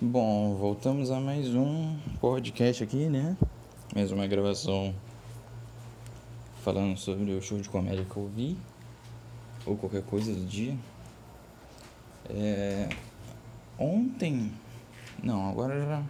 Bom, 0.00 0.56
voltamos 0.56 1.08
a 1.12 1.20
mais 1.20 1.54
um 1.54 1.96
podcast 2.20 2.82
aqui, 2.82 3.08
né? 3.08 3.36
Mais 3.94 4.10
uma 4.10 4.26
gravação 4.26 4.92
falando 6.64 6.98
sobre 6.98 7.30
o 7.30 7.40
show 7.40 7.60
de 7.60 7.68
comédia 7.68 8.04
que 8.04 8.16
eu 8.16 8.28
vi, 8.34 8.58
ou 9.64 9.76
qualquer 9.76 10.02
coisa 10.02 10.34
do 10.34 10.44
dia. 10.46 10.76
É... 12.28 12.88
Ontem. 13.78 14.52
Não, 15.22 15.48
agora 15.48 15.80
já. 15.80 16.02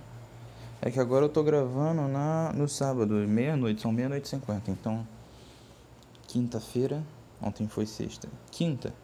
É 0.81 0.91
que 0.91 0.99
agora 0.99 1.27
eu 1.27 1.29
tô 1.29 1.45
gravando 1.45 2.09
na... 2.09 2.55
no 2.55 2.67
sábado, 2.67 3.13
meia-noite, 3.13 3.83
são 3.83 3.93
meia-noite 3.93 4.27
e 4.27 4.31
cinquenta. 4.31 4.71
Então, 4.71 5.07
quinta-feira. 6.27 7.05
Ontem 7.41 7.69
foi 7.69 7.85
sexta. 7.85 8.31
Quinta. 8.51 8.95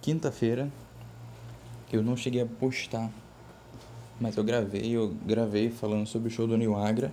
Quinta-feira. 0.00 0.70
Eu 1.92 2.00
não 2.00 2.16
cheguei 2.16 2.42
a 2.42 2.46
postar 2.46 3.10
mas 4.20 4.36
eu 4.36 4.44
gravei, 4.44 4.90
eu 4.90 5.14
gravei 5.24 5.70
falando 5.70 6.06
sobre 6.06 6.28
o 6.28 6.30
show 6.30 6.46
do 6.46 6.56
New 6.56 6.76
Agra. 6.76 7.10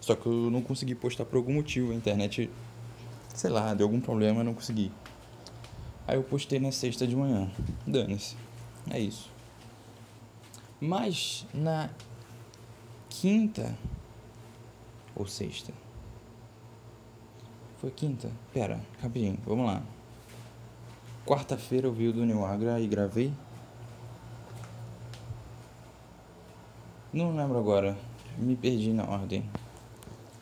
Só 0.00 0.14
que 0.16 0.26
eu 0.26 0.50
não 0.50 0.62
consegui 0.62 0.94
postar 0.94 1.26
por 1.26 1.36
algum 1.36 1.52
motivo. 1.52 1.92
A 1.92 1.94
internet, 1.94 2.50
sei 3.34 3.50
lá, 3.50 3.74
deu 3.74 3.86
algum 3.86 4.00
problema, 4.00 4.40
eu 4.40 4.44
não 4.44 4.54
consegui. 4.54 4.90
Aí 6.06 6.16
eu 6.16 6.22
postei 6.22 6.58
na 6.58 6.72
sexta 6.72 7.06
de 7.06 7.14
manhã. 7.14 7.50
Dane-se. 7.86 8.36
É 8.90 8.98
isso. 8.98 9.30
Mas 10.80 11.46
na 11.52 11.90
quinta 13.10 13.76
ou 15.14 15.26
sexta? 15.26 15.74
Foi 17.78 17.90
quinta? 17.90 18.30
Pera, 18.52 18.80
rapidinho, 19.02 19.38
vamos 19.44 19.66
lá. 19.66 19.82
Quarta-feira 21.26 21.86
eu 21.86 21.92
vi 21.92 22.08
o 22.08 22.12
do 22.14 22.24
New 22.24 22.42
Agra 22.46 22.80
e 22.80 22.86
gravei. 22.86 23.30
Não 27.10 27.34
lembro 27.34 27.58
agora. 27.58 27.96
Me 28.36 28.54
perdi 28.54 28.92
na 28.92 29.04
ordem. 29.04 29.48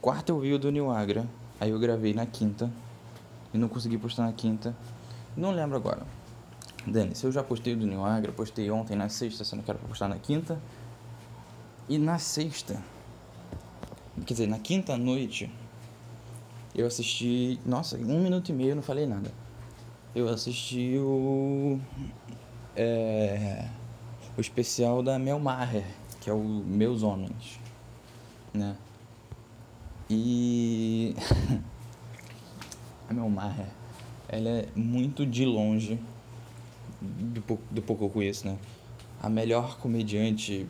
Quarta 0.00 0.32
eu 0.32 0.40
vi 0.40 0.52
o 0.52 0.58
do 0.58 0.70
New 0.72 0.90
Agra. 0.90 1.24
Aí 1.60 1.70
eu 1.70 1.78
gravei 1.78 2.12
na 2.12 2.26
quinta. 2.26 2.68
E 3.54 3.58
não 3.58 3.68
consegui 3.68 3.96
postar 3.96 4.24
na 4.24 4.32
quinta. 4.32 4.74
Não 5.36 5.52
lembro 5.52 5.76
agora. 5.76 6.04
Dani, 6.84 7.14
se 7.14 7.24
eu 7.24 7.30
já 7.30 7.42
postei 7.42 7.74
o 7.74 7.76
do 7.76 7.86
New 7.86 8.04
Agra, 8.04 8.32
postei 8.32 8.68
ontem 8.68 8.96
na 8.96 9.08
sexta, 9.08 9.44
sendo 9.44 9.62
que 9.62 9.70
era 9.70 9.78
pra 9.78 9.88
postar 9.88 10.08
na 10.08 10.18
quinta. 10.18 10.60
E 11.88 11.98
na 11.98 12.18
sexta. 12.18 12.82
Quer 14.26 14.34
dizer, 14.34 14.48
na 14.48 14.58
quinta 14.58 14.96
noite. 14.96 15.48
Eu 16.74 16.88
assisti. 16.88 17.60
Nossa, 17.64 17.96
um 17.96 18.22
minuto 18.22 18.48
e 18.48 18.52
meio 18.52 18.70
eu 18.70 18.76
não 18.76 18.82
falei 18.82 19.06
nada. 19.06 19.30
Eu 20.16 20.28
assisti 20.28 20.98
o. 20.98 21.78
É, 22.74 23.68
o 24.36 24.40
especial 24.40 25.00
da 25.00 25.16
Mel 25.16 25.38
Maher 25.38 25.86
que 26.26 26.30
é 26.30 26.32
o 26.32 26.42
Meus 26.42 27.04
Homens, 27.04 27.60
né? 28.52 28.76
E 30.10 31.14
a 33.08 33.14
Melmar, 33.14 33.56
ela 34.28 34.48
é 34.48 34.68
muito 34.74 35.24
de 35.24 35.44
longe, 35.44 36.00
do 37.00 37.40
pouco, 37.42 37.62
do 37.70 37.80
pouco 37.80 38.00
que 38.00 38.06
eu 38.06 38.12
conheço, 38.12 38.44
né? 38.44 38.58
A 39.22 39.28
melhor 39.28 39.78
comediante 39.78 40.66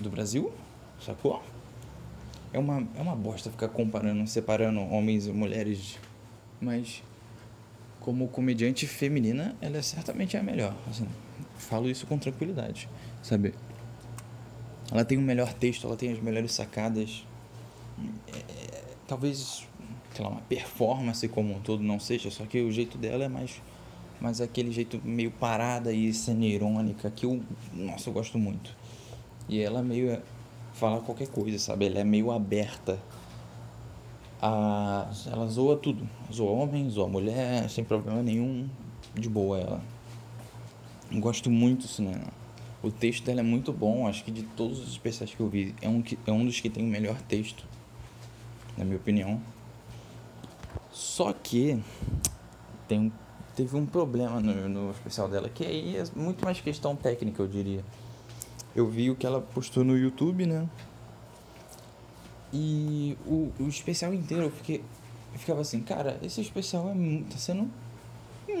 do 0.00 0.08
Brasil, 0.08 0.50
sacou? 0.98 1.42
É 2.50 2.58
uma, 2.58 2.88
é 2.96 3.02
uma 3.02 3.14
bosta 3.14 3.50
ficar 3.50 3.68
comparando, 3.68 4.26
separando 4.26 4.80
homens 4.80 5.26
e 5.26 5.30
mulheres, 5.30 5.98
mas 6.58 7.02
como 8.00 8.28
comediante 8.28 8.86
feminina, 8.86 9.54
ela 9.60 9.76
é 9.76 9.82
certamente 9.82 10.38
a 10.38 10.42
melhor. 10.42 10.74
Assim, 10.88 11.06
falo 11.58 11.86
isso 11.90 12.06
com 12.06 12.16
tranquilidade, 12.16 12.88
sabe? 13.22 13.52
Ela 14.90 15.04
tem 15.04 15.18
o 15.18 15.22
melhor 15.22 15.52
texto, 15.52 15.86
ela 15.86 15.96
tem 15.96 16.12
as 16.12 16.20
melhores 16.20 16.52
sacadas. 16.52 17.24
É, 18.28 18.94
talvez, 19.06 19.66
sei 20.14 20.24
lá, 20.24 20.30
uma 20.30 20.40
performance 20.42 21.26
como 21.28 21.54
um 21.54 21.60
todo 21.60 21.82
não 21.82 21.98
seja, 21.98 22.30
só 22.30 22.44
que 22.44 22.60
o 22.60 22.70
jeito 22.70 22.96
dela 22.96 23.24
é 23.24 23.28
mais, 23.28 23.60
mais 24.20 24.40
aquele 24.40 24.70
jeito 24.70 25.00
meio 25.04 25.30
parada 25.30 25.92
e 25.92 26.12
sendo 26.12 26.44
irônica 26.44 27.10
que 27.10 27.26
eu, 27.26 27.42
nossa, 27.72 28.08
eu 28.08 28.12
gosto 28.12 28.38
muito. 28.38 28.76
E 29.48 29.60
ela 29.60 29.82
meio 29.82 30.10
é, 30.10 30.22
fala 30.72 31.00
qualquer 31.00 31.28
coisa, 31.28 31.58
sabe? 31.58 31.86
Ela 31.86 32.00
é 32.00 32.04
meio 32.04 32.30
aberta. 32.30 32.98
A, 34.40 35.10
ela 35.26 35.46
zoa 35.46 35.76
tudo. 35.76 36.08
Zoa 36.32 36.50
homem, 36.50 36.88
zoa 36.90 37.08
mulher, 37.08 37.68
sem 37.70 37.84
problema 37.84 38.22
nenhum. 38.22 38.68
De 39.14 39.28
boa 39.28 39.58
ela. 39.58 39.80
Gosto 41.12 41.50
muito 41.50 41.82
do 41.82 41.88
cinema. 41.88 42.26
O 42.86 42.90
texto 42.92 43.24
dela 43.24 43.40
é 43.40 43.42
muito 43.42 43.72
bom, 43.72 44.06
acho 44.06 44.22
que 44.22 44.30
de 44.30 44.44
todos 44.44 44.78
os 44.78 44.92
especiais 44.92 45.34
que 45.34 45.40
eu 45.40 45.48
vi, 45.48 45.74
é 45.82 45.88
um, 45.88 46.00
que, 46.00 46.16
é 46.24 46.30
um 46.30 46.46
dos 46.46 46.60
que 46.60 46.70
tem 46.70 46.84
o 46.84 46.86
melhor 46.86 47.20
texto, 47.22 47.64
na 48.78 48.84
minha 48.84 48.96
opinião. 48.96 49.42
Só 50.92 51.32
que 51.32 51.82
tem, 52.86 53.12
teve 53.56 53.76
um 53.76 53.84
problema 53.84 54.38
no, 54.38 54.68
no 54.68 54.90
especial 54.92 55.28
dela, 55.28 55.48
que 55.48 55.64
aí 55.64 55.96
é 55.96 56.04
muito 56.14 56.44
mais 56.44 56.60
questão 56.60 56.94
técnica, 56.94 57.42
eu 57.42 57.48
diria. 57.48 57.84
Eu 58.72 58.88
vi 58.88 59.10
o 59.10 59.16
que 59.16 59.26
ela 59.26 59.40
postou 59.40 59.82
no 59.82 59.98
YouTube, 59.98 60.46
né? 60.46 60.68
E 62.52 63.18
o, 63.26 63.50
o 63.58 63.66
especial 63.66 64.14
inteiro 64.14 64.44
eu 64.44 64.50
fiquei. 64.52 64.84
Eu 65.32 65.40
ficava 65.40 65.60
assim, 65.60 65.80
cara, 65.80 66.20
esse 66.22 66.40
especial 66.40 66.88
é, 66.90 67.22
tá 67.28 67.36
sendo 67.36 67.68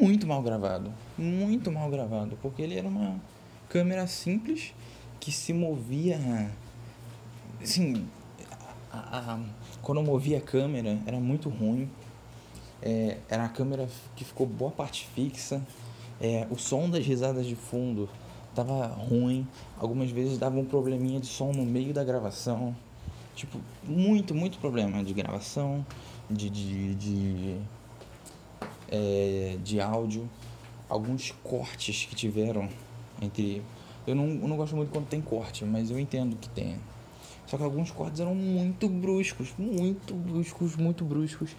muito 0.00 0.26
mal 0.26 0.42
gravado. 0.42 0.92
Muito 1.16 1.70
mal 1.70 1.88
gravado. 1.88 2.36
Porque 2.42 2.60
ele 2.60 2.76
era 2.76 2.88
uma 2.88 3.20
câmera 3.68 4.06
simples 4.06 4.74
que 5.20 5.32
se 5.32 5.52
movia. 5.52 6.50
Assim, 7.62 8.06
a, 8.92 9.18
a, 9.18 9.40
quando 9.82 9.98
eu 9.98 10.04
movia 10.04 10.38
a 10.38 10.40
câmera 10.40 10.98
era 11.06 11.18
muito 11.18 11.48
ruim. 11.48 11.90
É, 12.82 13.18
era 13.28 13.44
a 13.44 13.48
câmera 13.48 13.88
que 14.14 14.24
ficou 14.24 14.46
boa 14.46 14.70
parte 14.70 15.08
fixa. 15.14 15.60
É, 16.20 16.46
o 16.50 16.56
som 16.56 16.88
das 16.88 17.04
risadas 17.04 17.46
de 17.46 17.56
fundo 17.56 18.08
tava 18.54 18.86
ruim. 18.86 19.46
Algumas 19.78 20.10
vezes 20.10 20.38
dava 20.38 20.58
um 20.58 20.64
probleminha 20.64 21.20
de 21.20 21.26
som 21.26 21.52
no 21.52 21.64
meio 21.64 21.92
da 21.92 22.04
gravação. 22.04 22.74
Tipo, 23.34 23.60
muito, 23.84 24.34
muito 24.34 24.58
problema 24.58 25.04
de 25.04 25.12
gravação, 25.12 25.84
de, 26.30 26.48
de, 26.48 26.94
de, 26.94 27.56
é, 28.88 29.58
de 29.62 29.80
áudio. 29.80 30.28
Alguns 30.88 31.32
cortes 31.42 32.06
que 32.06 32.14
tiveram 32.14 32.68
entre. 33.20 33.62
Eu 34.06 34.14
não, 34.14 34.26
eu 34.26 34.48
não 34.48 34.56
gosto 34.56 34.76
muito 34.76 34.90
quando 34.90 35.06
tem 35.06 35.20
corte, 35.20 35.64
mas 35.64 35.90
eu 35.90 35.98
entendo 35.98 36.36
que 36.36 36.48
tenha. 36.48 36.78
Só 37.46 37.56
que 37.56 37.62
alguns 37.62 37.90
cortes 37.90 38.20
eram 38.20 38.34
muito 38.34 38.88
bruscos, 38.88 39.54
muito 39.56 40.14
bruscos, 40.14 40.76
muito 40.76 41.04
bruscos. 41.04 41.56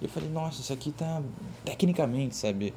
E 0.00 0.04
eu 0.04 0.08
falei, 0.08 0.28
nossa, 0.28 0.60
isso 0.60 0.72
aqui 0.72 0.92
tá 0.92 1.22
tecnicamente, 1.64 2.36
sabe? 2.36 2.74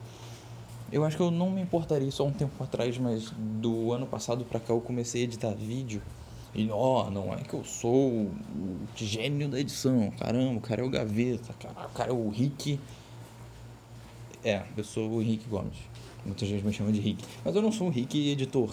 Eu 0.92 1.04
acho 1.04 1.18
que 1.18 1.24
eu 1.24 1.32
não 1.32 1.50
me 1.50 1.62
importaria 1.62 2.12
só 2.12 2.26
um 2.26 2.32
tempo 2.32 2.64
atrás, 2.64 2.98
mas 2.98 3.32
do 3.38 3.92
ano 3.92 4.06
passado 4.06 4.46
pra 4.46 4.60
cá 4.60 4.74
eu 4.74 4.82
comecei 4.82 5.22
a 5.22 5.24
editar 5.26 5.52
vídeo. 5.52 6.02
E 6.56 6.70
ó, 6.70 7.08
oh, 7.08 7.10
não 7.10 7.34
é 7.34 7.38
que 7.38 7.54
eu 7.54 7.64
sou 7.64 8.12
o 8.12 8.30
gênio 8.96 9.50
da 9.50 9.60
edição. 9.60 10.12
Caramba, 10.20 10.58
o 10.60 10.62
cara 10.62 10.82
é 10.82 10.86
o 10.86 10.90
gaveta, 10.90 11.52
cara, 11.54 11.88
o 11.88 11.94
cara 11.94 12.10
é 12.12 12.14
o 12.14 12.30
Rick. 12.30 12.80
É, 14.44 14.62
eu 14.78 14.84
sou 14.84 15.10
o 15.10 15.22
Henrique 15.22 15.50
Gomes. 15.50 15.78
Muita 16.26 16.46
gente 16.46 16.66
me 16.66 16.72
chama 16.72 16.92
de 16.92 17.00
Rick. 17.00 17.26
Mas 17.44 17.56
eu 17.56 17.62
não 17.62 17.72
sou 17.72 17.88
um 17.88 17.90
Rick 17.90 18.32
editor. 18.32 18.70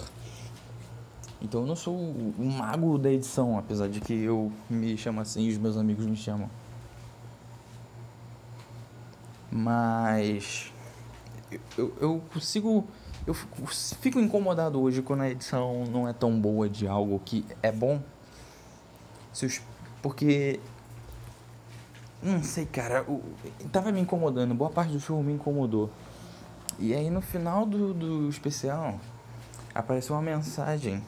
Então 1.43 1.63
eu 1.63 1.67
não 1.67 1.77
sou 1.77 1.97
um 1.97 2.51
mago 2.59 2.99
da 2.99 3.11
edição, 3.11 3.59
apesar 3.59 3.89
de 3.89 4.01
que 4.01 4.13
eu 4.13 4.53
me 4.69 4.97
chamo 4.97 5.21
assim 5.21 5.45
e 5.45 5.51
os 5.51 5.59
meus 5.59 5.77
amigos 5.77 6.07
me 6.07 6.17
chamam. 6.17 6.51
Mas 9.51 10.71
eu, 11.77 11.93
eu 12.01 12.23
consigo. 12.33 12.87
Eu 13.27 13.35
fico 13.35 14.19
incomodado 14.19 14.81
hoje 14.81 15.03
quando 15.03 15.23
a 15.23 15.31
edição 15.31 15.85
não 15.85 16.09
é 16.09 16.13
tão 16.13 16.41
boa 16.41 16.69
de 16.69 16.87
algo 16.87 17.21
que 17.25 17.45
é 17.63 17.73
bom. 17.73 18.01
Porque. 20.03 20.61
Não 22.23 22.43
sei, 22.43 22.67
cara. 22.67 23.05
Eu, 23.09 23.23
tava 23.73 23.91
me 23.91 24.01
incomodando. 24.01 24.55
Boa 24.55 24.71
parte 24.71 24.93
do 24.93 25.01
show 25.01 25.23
me 25.23 25.33
incomodou. 25.33 25.91
E 26.81 26.95
aí 26.95 27.11
no 27.11 27.21
final 27.21 27.67
do, 27.67 27.93
do 27.93 28.29
especial 28.31 28.99
apareceu 29.75 30.17
uma 30.17 30.23
mensagem 30.23 31.03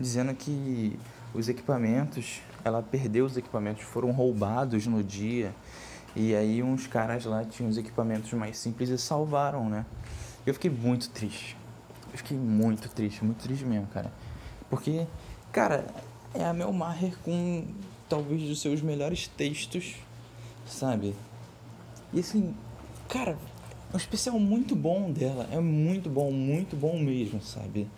dizendo 0.00 0.34
que 0.34 0.98
os 1.34 1.50
equipamentos, 1.50 2.40
ela 2.64 2.82
perdeu 2.82 3.26
os 3.26 3.36
equipamentos, 3.36 3.82
foram 3.82 4.10
roubados 4.10 4.86
no 4.86 5.04
dia. 5.04 5.54
E 6.16 6.34
aí 6.34 6.62
uns 6.62 6.86
caras 6.86 7.26
lá 7.26 7.44
tinham 7.44 7.68
os 7.68 7.76
equipamentos 7.76 8.32
mais 8.32 8.56
simples 8.56 8.88
e 8.88 8.96
salvaram, 8.96 9.68
né? 9.68 9.84
Eu 10.46 10.54
fiquei 10.54 10.70
muito 10.70 11.10
triste. 11.10 11.56
Eu 12.10 12.18
fiquei 12.18 12.38
muito 12.38 12.88
triste, 12.88 13.22
muito 13.22 13.42
triste 13.42 13.66
mesmo, 13.66 13.88
cara. 13.88 14.10
Porque, 14.70 15.06
cara, 15.52 15.84
é 16.32 16.42
a 16.42 16.54
Mel 16.54 16.72
Maher 16.72 17.18
com 17.22 17.66
talvez 18.08 18.48
os 18.50 18.62
seus 18.62 18.80
melhores 18.80 19.28
textos, 19.28 19.96
sabe? 20.66 21.14
E 22.12 22.20
assim, 22.20 22.54
cara, 23.08 23.36
um 23.94 23.96
especial 23.96 24.38
muito 24.38 24.74
bom 24.74 25.10
dela. 25.10 25.48
É 25.52 25.60
muito 25.60 26.10
bom, 26.10 26.30
muito 26.30 26.76
bom 26.76 26.98
mesmo, 26.98 27.40
sabe? 27.40 27.88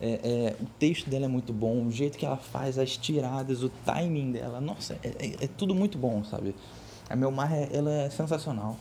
É, 0.00 0.20
é, 0.22 0.56
o 0.60 0.66
texto 0.78 1.08
dela 1.08 1.24
é 1.24 1.28
muito 1.28 1.52
bom, 1.54 1.86
o 1.86 1.90
jeito 1.90 2.18
que 2.18 2.26
ela 2.26 2.36
faz, 2.36 2.78
as 2.78 2.96
tiradas, 2.98 3.62
o 3.62 3.70
timing 3.84 4.32
dela, 4.32 4.60
nossa, 4.60 4.98
é, 5.02 5.08
é, 5.08 5.44
é 5.44 5.48
tudo 5.48 5.74
muito 5.74 5.96
bom, 5.96 6.22
sabe? 6.22 6.54
A 7.08 7.16
Melmar, 7.16 7.50
ela 7.72 7.90
é 7.90 8.10
sensacional, 8.10 8.76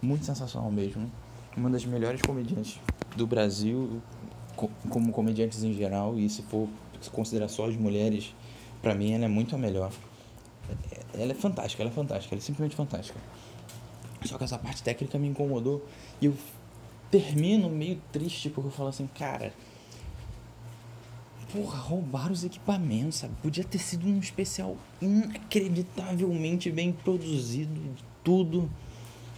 muito 0.00 0.24
sensacional 0.24 0.70
mesmo. 0.70 1.10
Uma 1.56 1.68
das 1.68 1.84
melhores 1.84 2.22
comediantes 2.22 2.80
do 3.14 3.26
Brasil, 3.26 4.00
como 4.88 5.12
comediantes 5.12 5.62
em 5.62 5.74
geral, 5.74 6.18
e 6.18 6.28
se 6.30 6.42
for 6.42 6.68
considerar 7.12 7.48
só 7.48 7.68
as 7.68 7.76
mulheres, 7.76 8.34
para 8.80 8.94
mim 8.94 9.12
ela 9.12 9.26
é 9.26 9.28
muito 9.28 9.54
a 9.54 9.58
melhor. 9.58 9.92
É, 10.90 11.22
ela 11.22 11.32
é 11.32 11.34
fantástica, 11.34 11.82
ela 11.82 11.90
é 11.90 11.94
fantástica, 11.94 12.34
ela 12.34 12.40
é 12.40 12.44
simplesmente 12.44 12.74
fantástica. 12.74 13.20
Só 14.24 14.38
que 14.38 14.44
essa 14.44 14.58
parte 14.58 14.82
técnica 14.82 15.18
me 15.18 15.28
incomodou 15.28 15.86
e 16.20 16.26
eu 16.26 16.34
termino 17.10 17.68
meio 17.68 18.00
triste 18.10 18.50
porque 18.50 18.68
eu 18.68 18.72
falo 18.72 18.88
assim, 18.88 19.06
cara, 19.06 19.52
porra, 21.52 21.78
roubaram 21.78 22.32
os 22.32 22.42
equipamentos, 22.42 23.18
sabe? 23.18 23.34
Podia 23.40 23.62
ter 23.62 23.78
sido 23.78 24.08
um 24.08 24.18
especial 24.18 24.76
inacreditavelmente 25.00 26.70
bem 26.70 26.92
produzido, 26.92 27.80
tudo, 28.24 28.68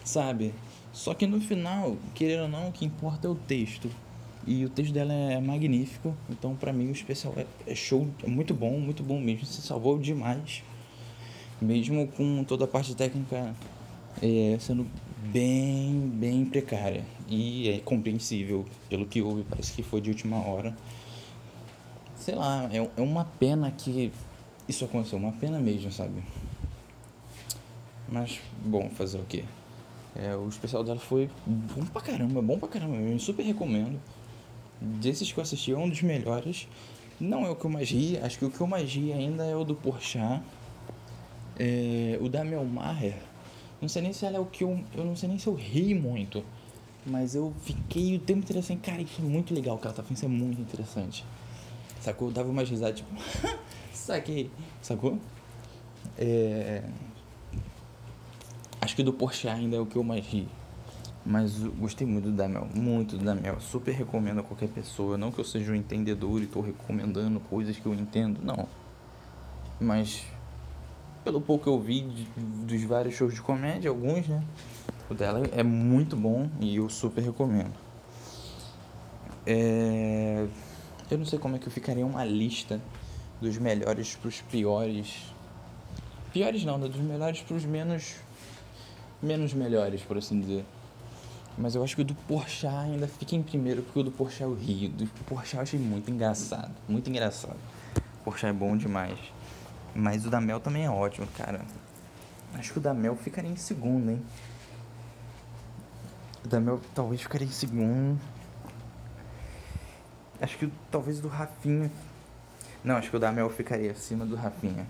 sabe? 0.04 0.54
Só 0.92 1.12
que 1.12 1.26
no 1.26 1.40
final, 1.40 1.98
querendo 2.14 2.44
ou 2.44 2.48
não, 2.48 2.68
o 2.68 2.72
que 2.72 2.86
importa 2.86 3.28
é 3.28 3.30
o 3.30 3.34
texto. 3.34 3.90
E 4.46 4.64
o 4.64 4.70
texto 4.70 4.92
dela 4.94 5.12
é 5.12 5.40
magnífico, 5.40 6.16
então 6.30 6.54
para 6.54 6.72
mim 6.72 6.88
o 6.88 6.92
especial 6.92 7.34
é, 7.36 7.44
é 7.66 7.74
show, 7.74 8.08
é 8.22 8.28
muito 8.28 8.54
bom, 8.54 8.78
muito 8.78 9.02
bom 9.02 9.20
mesmo. 9.20 9.44
Se 9.44 9.60
salvou 9.60 9.98
demais, 9.98 10.62
mesmo 11.60 12.06
com 12.08 12.44
toda 12.44 12.64
a 12.64 12.68
parte 12.68 12.94
técnica 12.94 13.54
é, 14.22 14.56
sendo 14.60 14.86
bem, 15.32 16.10
bem 16.14 16.44
precária. 16.44 17.04
E 17.28 17.68
é 17.68 17.78
compreensível 17.80 18.64
pelo 18.88 19.06
que 19.06 19.20
houve, 19.20 19.42
parece 19.42 19.72
que 19.72 19.82
foi 19.82 20.00
de 20.00 20.10
última 20.10 20.36
hora 20.36 20.74
sei 22.26 22.34
lá, 22.34 22.68
é, 22.72 22.78
é 22.78 23.00
uma 23.00 23.24
pena 23.24 23.70
que 23.70 24.10
isso 24.68 24.84
aconteceu, 24.84 25.16
uma 25.16 25.30
pena 25.30 25.60
mesmo, 25.60 25.92
sabe? 25.92 26.24
Mas, 28.08 28.40
bom, 28.64 28.90
fazer 28.90 29.18
o 29.18 29.24
quê? 29.24 29.44
É, 30.16 30.34
o 30.34 30.48
especial 30.48 30.82
dela 30.82 30.98
foi 30.98 31.30
bom 31.46 31.84
pra 31.86 32.02
caramba, 32.02 32.42
bom 32.42 32.58
pra 32.58 32.68
caramba, 32.68 32.96
eu 32.96 33.16
super 33.20 33.44
recomendo. 33.44 34.00
Desses 34.80 35.30
que 35.30 35.38
eu 35.38 35.42
assisti, 35.42 35.70
é 35.70 35.78
um 35.78 35.88
dos 35.88 36.02
melhores. 36.02 36.66
Não 37.20 37.46
é 37.46 37.50
o 37.50 37.54
que 37.54 37.64
eu 37.64 37.70
mais 37.70 37.88
ri, 37.90 38.18
acho 38.18 38.40
que 38.40 38.44
o 38.44 38.50
que 38.50 38.60
eu 38.60 38.66
mais 38.66 38.92
ri 38.92 39.12
ainda 39.12 39.44
é 39.44 39.54
o 39.54 39.62
do 39.62 39.76
Porchat. 39.76 40.42
É, 41.56 42.18
o 42.20 42.28
da 42.28 42.42
Melmaher, 42.42 43.22
não 43.80 43.88
sei 43.88 44.02
nem 44.02 44.12
se 44.12 44.24
ela 44.24 44.36
é 44.36 44.40
o 44.40 44.46
que 44.46 44.64
eu. 44.64 44.80
Eu 44.94 45.04
não 45.04 45.14
sei 45.14 45.28
nem 45.28 45.38
se 45.38 45.46
eu 45.46 45.54
ri 45.54 45.94
muito. 45.94 46.42
Mas 47.04 47.36
eu 47.36 47.54
fiquei 47.62 48.16
o 48.16 48.18
tempo 48.18 48.40
inteiro 48.40 48.58
assim, 48.58 48.76
cara, 48.76 49.00
isso 49.00 49.20
é 49.20 49.24
muito 49.24 49.54
legal 49.54 49.78
ela 49.80 49.92
tá 49.92 50.02
fazendo, 50.02 50.16
isso 50.16 50.24
é 50.24 50.28
muito 50.28 50.60
interessante. 50.60 51.24
Sacou? 52.00 52.32
Dava 52.32 52.48
umas 52.48 52.68
risadas, 52.68 52.96
tipo, 52.96 53.10
saquei, 53.94 54.50
sacou? 54.82 55.18
É... 56.18 56.82
Acho 58.80 58.96
que 58.96 59.04
do 59.04 59.12
Porsche 59.12 59.48
ainda 59.48 59.76
é 59.76 59.80
o 59.80 59.86
que 59.86 59.96
eu 59.96 60.02
mais 60.02 60.26
ri. 60.26 60.48
Mas 61.24 61.58
gostei 61.58 62.06
muito 62.06 62.30
do 62.30 62.36
Damel, 62.36 62.68
muito 62.74 63.16
do 63.16 63.24
Damel. 63.24 63.60
Super 63.60 63.92
recomendo 63.92 64.40
a 64.40 64.42
qualquer 64.42 64.68
pessoa. 64.68 65.16
Não 65.16 65.32
que 65.32 65.40
eu 65.40 65.44
seja 65.44 65.72
um 65.72 65.74
entendedor 65.74 66.40
e 66.40 66.44
estou 66.44 66.62
recomendando 66.62 67.40
coisas 67.40 67.76
que 67.76 67.86
eu 67.86 67.94
entendo, 67.94 68.40
não. 68.42 68.68
Mas 69.80 70.24
pelo 71.26 71.40
pouco 71.40 71.64
que 71.64 71.68
eu 71.68 71.80
vi 71.80 72.02
de, 72.02 72.24
dos 72.36 72.84
vários 72.84 73.16
shows 73.16 73.34
de 73.34 73.42
comédia, 73.42 73.90
alguns, 73.90 74.28
né? 74.28 74.44
O 75.10 75.14
dela 75.14 75.42
é 75.50 75.62
muito 75.64 76.16
bom 76.16 76.48
e 76.60 76.76
eu 76.76 76.88
super 76.88 77.20
recomendo. 77.20 77.74
É... 79.44 80.46
Eu 81.10 81.18
não 81.18 81.24
sei 81.24 81.36
como 81.36 81.56
é 81.56 81.58
que 81.58 81.66
eu 81.66 81.72
ficaria 81.72 82.06
uma 82.06 82.24
lista 82.24 82.80
dos 83.40 83.58
melhores 83.58 84.14
para 84.14 84.28
os 84.28 84.40
piores. 84.42 85.34
Piores 86.32 86.64
não, 86.64 86.78
né? 86.78 86.86
dos 86.86 87.00
melhores 87.00 87.40
para 87.42 87.56
os 87.56 87.64
menos. 87.64 88.14
menos 89.20 89.52
melhores, 89.52 90.02
por 90.02 90.18
assim 90.18 90.40
dizer. 90.40 90.64
Mas 91.58 91.74
eu 91.74 91.82
acho 91.82 91.96
que 91.96 92.02
o 92.02 92.04
do 92.04 92.14
Porchat 92.14 92.72
ainda 92.72 93.08
fica 93.08 93.34
em 93.34 93.42
primeiro, 93.42 93.82
porque 93.82 93.98
o 93.98 94.04
do 94.04 94.12
Porchat 94.12 94.42
eu 94.42 94.54
rio. 94.54 94.90
Do 94.90 95.08
Porchat 95.24 95.56
eu 95.56 95.62
achei 95.62 95.80
muito 95.80 96.08
engraçado. 96.08 96.72
Muito 96.88 97.10
engraçado. 97.10 97.58
O 98.24 98.46
é 98.46 98.52
bom 98.52 98.76
demais. 98.76 99.18
Mas 99.96 100.26
o 100.26 100.30
da 100.30 100.40
Mel 100.40 100.60
também 100.60 100.84
é 100.84 100.90
ótimo, 100.90 101.26
cara. 101.28 101.62
Acho 102.54 102.72
que 102.72 102.78
o 102.78 102.82
da 102.82 102.92
Mel 102.92 103.16
ficaria 103.16 103.50
em 103.50 103.56
segundo, 103.56 104.10
hein? 104.10 104.22
O 106.44 106.48
da 106.48 106.60
Mel 106.60 106.80
talvez 106.94 107.22
ficaria 107.22 107.46
em 107.46 107.50
segundo. 107.50 108.20
Acho 110.40 110.58
que 110.58 110.70
talvez 110.90 111.18
do 111.18 111.28
Rafinha. 111.28 111.90
Não, 112.84 112.96
acho 112.96 113.10
que 113.10 113.16
o 113.16 113.18
da 113.18 113.32
Mel 113.32 113.48
ficaria 113.48 113.90
acima 113.92 114.26
do 114.26 114.36
Rafinha. 114.36 114.86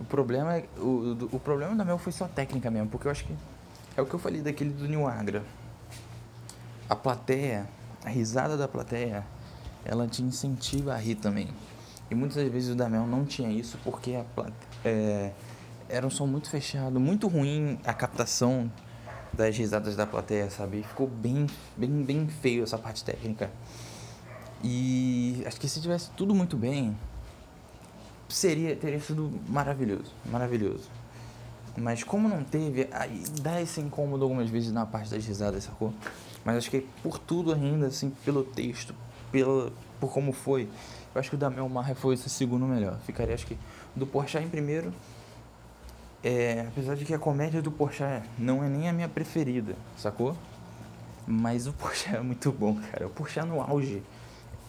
O 0.00 0.04
problema 0.04 0.56
é. 0.56 0.64
O, 0.78 1.28
o, 1.32 1.38
problema 1.38 1.76
da 1.76 1.84
Mel 1.84 1.98
foi 1.98 2.12
só 2.12 2.26
técnica 2.26 2.70
mesmo, 2.70 2.88
porque 2.88 3.06
eu 3.06 3.12
acho 3.12 3.24
que. 3.24 3.36
É 3.94 4.00
o 4.00 4.06
que 4.06 4.14
eu 4.14 4.18
falei 4.18 4.40
daquele 4.40 4.70
do 4.70 4.88
New 4.88 5.06
Agra. 5.06 5.42
A 6.88 6.96
plateia, 6.96 7.68
a 8.04 8.08
risada 8.08 8.56
da 8.56 8.66
plateia, 8.66 9.24
ela 9.84 10.08
te 10.08 10.22
incentiva 10.22 10.94
a 10.94 10.96
rir 10.96 11.16
também. 11.16 11.48
E 12.10 12.14
muitas 12.14 12.48
vezes 12.50 12.70
o 12.70 12.74
da 12.74 12.88
Mel 12.88 13.06
não 13.06 13.24
tinha 13.24 13.50
isso 13.50 13.78
porque 13.84 14.14
a 14.14 14.24
é, 14.84 15.32
era 15.88 16.06
um 16.06 16.10
som 16.10 16.26
muito 16.26 16.48
fechado, 16.48 16.98
muito 16.98 17.28
ruim 17.28 17.78
a 17.84 17.92
captação 17.92 18.70
das 19.32 19.56
risadas 19.56 19.94
da 19.94 20.06
plateia, 20.06 20.50
sabe? 20.50 20.82
Ficou 20.82 21.06
bem, 21.06 21.46
bem, 21.76 22.02
bem 22.02 22.28
feio 22.28 22.62
essa 22.62 22.78
parte 22.78 23.04
técnica. 23.04 23.50
E 24.62 25.42
acho 25.46 25.60
que 25.60 25.68
se 25.68 25.80
tivesse 25.80 26.10
tudo 26.10 26.34
muito 26.34 26.56
bem, 26.56 26.96
seria 28.28 28.74
teria 28.74 29.00
sido 29.00 29.32
maravilhoso, 29.48 30.12
maravilhoso. 30.26 30.90
Mas 31.76 32.02
como 32.02 32.28
não 32.28 32.42
teve, 32.42 32.88
aí 32.90 33.22
dá 33.40 33.62
esse 33.62 33.80
incômodo 33.80 34.24
algumas 34.24 34.50
vezes 34.50 34.72
na 34.72 34.84
parte 34.84 35.10
das 35.10 35.24
risadas, 35.24 35.64
sacou? 35.64 35.94
Mas 36.44 36.56
acho 36.56 36.70
que 36.70 36.80
por 37.02 37.18
tudo 37.18 37.52
ainda, 37.52 37.86
assim, 37.86 38.10
pelo 38.24 38.42
texto, 38.42 38.94
pela, 39.30 39.70
por 40.00 40.12
como 40.12 40.32
foi, 40.32 40.68
eu 41.18 41.20
acho 41.20 41.30
que 41.30 41.36
o 41.36 41.38
da 41.38 41.50
Mel 41.50 41.68
Marra 41.68 41.94
foi 41.94 42.14
esse 42.14 42.30
segundo 42.30 42.64
melhor. 42.64 42.98
Ficaria, 43.04 43.34
acho 43.34 43.46
que, 43.46 43.58
do 43.94 44.06
Porchat 44.06 44.44
em 44.44 44.48
primeiro. 44.48 44.92
É, 46.22 46.66
apesar 46.68 46.94
de 46.94 47.04
que 47.04 47.12
a 47.12 47.18
comédia 47.18 47.60
do 47.60 47.70
Porchat 47.70 48.24
não 48.38 48.62
é 48.62 48.68
nem 48.68 48.88
a 48.88 48.92
minha 48.92 49.08
preferida, 49.08 49.74
sacou? 49.96 50.36
Mas 51.26 51.66
o 51.66 51.72
Porchat 51.72 52.16
é 52.16 52.20
muito 52.20 52.50
bom, 52.52 52.76
cara. 52.76 53.06
O 53.06 53.10
Porchat 53.10 53.46
no 53.46 53.60
auge 53.60 54.02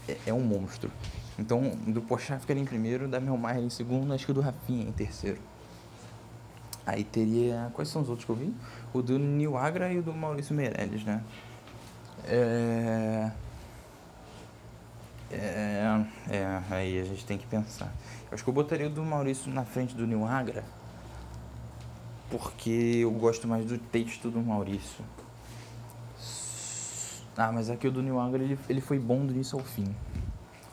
é, 0.07 0.17
é 0.27 0.33
um 0.33 0.41
monstro. 0.41 0.91
Então, 1.37 1.71
do 1.87 2.01
Pochá 2.01 2.37
ficaria 2.37 2.61
em 2.61 2.65
primeiro, 2.65 3.07
da 3.07 3.19
Melmayer 3.19 3.63
em 3.63 3.69
segundo, 3.69 4.13
acho 4.13 4.25
que 4.25 4.31
o 4.31 4.33
do 4.33 4.41
Rafinha 4.41 4.83
em 4.83 4.91
terceiro. 4.91 5.39
Aí 6.85 7.03
teria. 7.03 7.71
Quais 7.73 7.87
são 7.87 8.01
os 8.01 8.09
outros 8.09 8.25
que 8.25 8.31
eu 8.31 8.35
vi? 8.35 8.53
O 8.91 9.01
do 9.01 9.17
Nil 9.17 9.55
Agra 9.55 9.93
e 9.93 9.99
o 9.99 10.01
do 10.01 10.11
Maurício 10.11 10.55
Meirelles, 10.55 11.03
né? 11.03 11.23
É. 12.25 13.31
É, 15.31 16.05
é, 16.29 16.61
aí 16.71 16.99
a 16.99 17.03
gente 17.03 17.25
tem 17.25 17.37
que 17.37 17.45
pensar. 17.45 17.93
Eu 18.29 18.33
acho 18.33 18.43
que 18.43 18.49
eu 18.49 18.53
botaria 18.53 18.87
o 18.87 18.89
do 18.89 19.03
Maurício 19.03 19.51
na 19.51 19.63
frente 19.63 19.95
do 19.95 20.07
Nil 20.07 20.25
Agra, 20.25 20.63
porque 22.29 22.99
eu 23.01 23.11
gosto 23.11 23.47
mais 23.47 23.65
do 23.65 23.77
texto 23.77 24.29
do 24.29 24.39
Maurício. 24.39 25.03
Ah, 27.37 27.53
mas 27.53 27.69
aqui 27.69 27.87
o 27.87 27.91
do 27.91 28.03
New 28.03 28.19
Agra, 28.19 28.43
ele, 28.43 28.59
ele 28.67 28.81
foi 28.81 28.99
bom 28.99 29.25
do 29.25 29.31
início 29.31 29.57
ao 29.57 29.63
fim. 29.63 29.85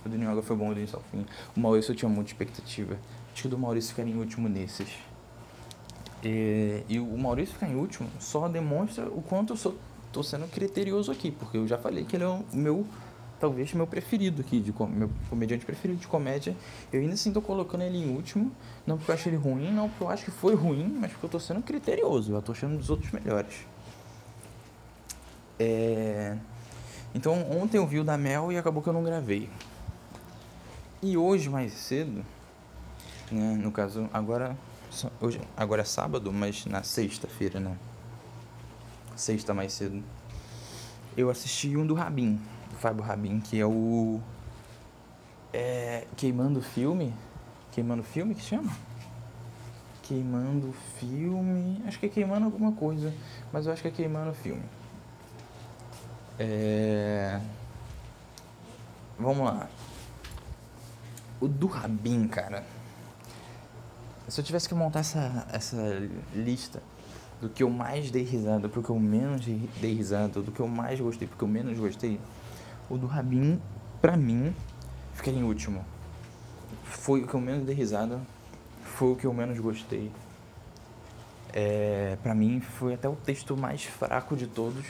O 0.05 0.09
do 0.09 0.19
New 0.19 0.29
Agra 0.29 0.43
foi 0.43 0.57
bom 0.57 0.73
do 0.73 0.79
início 0.79 0.97
ao 0.97 1.03
fim. 1.05 1.25
O 1.57 1.61
Maurício 1.61 1.93
eu 1.93 1.97
tinha 1.97 2.09
muita 2.09 2.31
expectativa. 2.31 2.99
Acho 3.33 3.43
que 3.43 3.47
o 3.47 3.51
do 3.51 3.57
Maurício 3.57 3.91
ficaria 3.91 4.13
em 4.13 4.19
último 4.19 4.49
nesses. 4.49 4.89
E, 6.25 6.83
e 6.89 6.99
o 6.99 7.17
Maurício 7.17 7.55
ficar 7.55 7.69
em 7.69 7.77
último 7.77 8.09
só 8.19 8.49
demonstra 8.49 9.07
o 9.07 9.23
quanto 9.23 9.53
eu 9.53 9.57
sou, 9.57 9.77
tô 10.13 10.25
sendo 10.25 10.51
criterioso 10.51 11.13
aqui, 11.13 11.31
porque 11.31 11.57
eu 11.57 11.69
já 11.69 11.79
falei 11.79 12.05
que 12.05 12.17
ele 12.17 12.25
é 12.25 12.29
o 12.29 12.45
meu, 12.53 12.85
talvez 13.39 13.73
meu 13.73 13.87
preferido 13.87 14.41
aqui, 14.41 14.61
de, 14.61 14.75
meu 14.89 15.11
comediante 15.29 15.65
preferido 15.65 16.01
de 16.01 16.07
comédia. 16.07 16.57
Eu 16.93 17.01
ainda 17.01 17.15
assim 17.15 17.33
tô 17.33 17.41
colocando 17.43 17.83
ele 17.83 17.99
em 17.99 18.15
último, 18.15 18.53
não 18.87 18.97
porque 18.97 19.11
eu 19.11 19.15
acho 19.15 19.29
ele 19.29 19.37
ruim, 19.37 19.73
não 19.73 19.89
porque 19.89 20.05
eu 20.05 20.09
acho 20.09 20.25
que 20.25 20.31
foi 20.31 20.55
ruim, 20.55 20.97
mas 21.01 21.13
porque 21.13 21.27
eu 21.27 21.31
tô 21.31 21.41
sendo 21.41 21.63
criterioso, 21.63 22.33
eu 22.33 22.43
tô 22.43 22.53
achando 22.53 22.77
dos 22.77 22.91
outros 22.91 23.11
melhores. 23.13 23.55
É... 25.59 26.37
Então 27.15 27.51
ontem 27.51 27.79
eu 27.79 27.87
vi 27.87 27.99
o 28.01 28.05
da 28.05 28.17
Mel 28.17 28.53
e 28.53 28.59
acabou 28.59 28.83
que 28.83 28.89
eu 28.89 28.93
não 28.93 29.03
gravei. 29.03 29.49
E 31.03 31.17
hoje 31.17 31.49
mais 31.49 31.73
cedo, 31.73 32.25
né, 33.31 33.57
no 33.61 33.71
caso, 33.71 34.09
agora 34.13 34.57
hoje, 35.21 35.41
agora 35.57 35.83
é 35.83 35.85
sábado, 35.85 36.33
mas 36.33 36.65
na 36.67 36.83
sexta-feira, 36.83 37.61
né? 37.61 37.77
Sexta 39.15 39.53
mais 39.55 39.73
cedo. 39.73 40.03
Eu 41.17 41.31
assisti 41.31 41.77
um 41.77 41.87
do 41.87 41.95
Rabin, 41.95 42.39
do 42.77 42.81
Fábio 42.81 43.03
Rabin, 43.03 43.41
que 43.41 43.59
é 43.59 43.67
o 43.67 44.21
é, 45.53 46.07
Queimando 46.17 46.61
Filme. 46.61 47.13
Queimando 47.73 48.03
Filme 48.03 48.35
que 48.35 48.43
chama? 48.43 48.71
Queimando 50.03 50.73
Filme. 50.99 51.83
Acho 51.87 51.99
que 51.99 52.07
é 52.07 52.09
Queimando 52.09 52.45
alguma 52.45 52.73
coisa, 52.73 53.13
mas 53.53 53.67
eu 53.67 53.73
acho 53.73 53.83
que 53.83 53.89
é 53.89 53.91
Queimando 53.91 54.35
Filme. 54.35 54.63
É... 56.39 57.41
Vamos 59.19 59.47
lá. 59.47 59.69
O 61.41 61.49
do 61.49 61.67
Rabin, 61.67 62.29
cara. 62.29 62.63
Se 64.29 64.41
eu 64.41 64.45
tivesse 64.45 64.69
que 64.69 64.75
montar 64.75 65.01
essa, 65.01 65.47
essa 65.53 65.77
lista 66.35 66.83
do 67.41 67.49
que 67.49 67.63
eu 67.63 67.71
mais 67.71 68.11
dei 68.11 68.25
risada 68.25 68.69
pro 68.69 68.83
que 68.83 68.91
eu 68.91 68.99
menos 68.99 69.45
dei 69.45 69.95
risada, 69.95 70.41
do 70.41 70.51
que 70.51 70.61
eu 70.61 70.67
mais 70.67 71.01
gostei 71.01 71.29
pro 71.29 71.37
que 71.37 71.45
eu 71.45 71.49
menos 71.49 71.79
gostei, 71.79 72.19
o 72.89 72.97
do 72.97 73.07
Rabin, 73.07 73.61
pra 74.01 74.17
mim, 74.17 74.55
fica 75.15 75.31
em 75.31 75.43
último. 75.43 75.85
Foi 76.85 77.23
o 77.23 77.27
que 77.27 77.35
eu 77.35 77.41
menos 77.41 77.65
dei 77.67 77.75
risada, 77.75 78.21
foi 78.83 79.13
o 79.13 79.17
que 79.17 79.27
eu 79.27 79.35
menos 79.35 79.59
gostei. 79.59 80.11
É, 81.53 82.17
pra 82.23 82.35
mim, 82.35 82.61
foi 82.61 82.95
até 82.95 83.09
o 83.09 83.17
texto 83.17 83.57
mais 83.57 83.85
fraco 83.85 84.37
de 84.37 84.47
todos. 84.47 84.85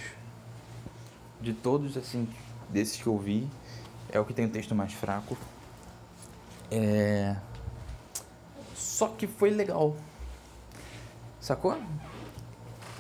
De 1.41 1.53
todos, 1.53 1.97
assim, 1.97 2.29
desses 2.69 3.01
que 3.01 3.07
eu 3.07 3.19
vi, 3.19 3.49
é 4.11 4.19
o 4.19 4.25
que 4.25 4.35
tem 4.35 4.47
o 4.47 4.51
texto 4.51 4.75
mais 4.75 4.93
fraco. 4.93 5.37
É... 6.71 7.37
Só 8.75 9.09
que 9.09 9.27
foi 9.27 9.51
legal. 9.51 9.97
Sacou? 11.41 11.79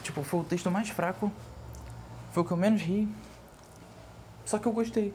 Tipo, 0.02 0.22
foi 0.22 0.40
o 0.40 0.44
texto 0.44 0.70
mais 0.70 0.88
fraco. 0.88 1.32
Foi 2.32 2.42
o 2.42 2.46
que 2.46 2.52
eu 2.52 2.56
menos 2.56 2.82
ri. 2.82 3.08
Só 4.46 4.58
que 4.58 4.66
eu 4.66 4.72
gostei. 4.72 5.12